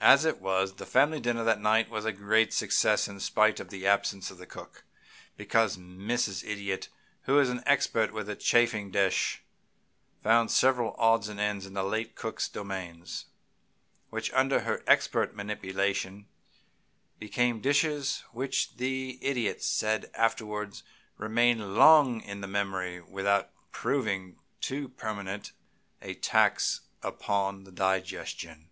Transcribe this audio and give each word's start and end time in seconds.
As 0.00 0.26
it 0.26 0.38
was, 0.38 0.74
the 0.74 0.84
family 0.84 1.18
dinner 1.18 1.44
that 1.44 1.62
night 1.62 1.88
was 1.88 2.04
a 2.04 2.12
great 2.12 2.52
success 2.52 3.08
in 3.08 3.18
spite 3.20 3.58
of 3.58 3.70
the 3.70 3.86
absence 3.86 4.30
of 4.30 4.36
the 4.36 4.44
cook, 4.44 4.84
because 5.38 5.78
Mrs. 5.78 6.44
Idiot, 6.46 6.90
who 7.22 7.38
is 7.38 7.48
an 7.48 7.62
expert 7.64 8.12
with 8.12 8.26
the 8.26 8.36
chafing 8.36 8.90
dish, 8.90 9.42
found 10.22 10.50
several 10.50 10.94
odds 10.98 11.30
and 11.30 11.40
ends 11.40 11.64
in 11.64 11.72
the 11.72 11.82
late 11.82 12.16
cook's 12.16 12.50
domains, 12.50 13.26
which, 14.10 14.30
under 14.34 14.60
her 14.60 14.82
expert 14.86 15.34
manipulation, 15.34 16.26
became 17.18 17.62
dishes 17.62 18.24
which 18.32 18.76
the 18.76 19.18
Idiot 19.24 19.62
said 19.62 20.10
afterwards 20.12 20.82
"remained 21.16 21.76
long 21.76 22.20
in 22.20 22.42
the 22.42 22.46
memory 22.48 23.00
without 23.00 23.48
proving 23.72 24.38
too 24.60 24.86
permanent 24.90 25.52
a 26.02 26.12
tax 26.12 26.82
upon 27.02 27.64
the 27.64 27.72
digestion." 27.72 28.68